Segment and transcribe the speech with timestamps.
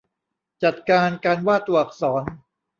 [0.63, 2.23] จัดการการวาดตัวอักษร